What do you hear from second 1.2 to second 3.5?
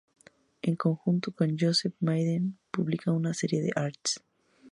con Joseph Maiden publica una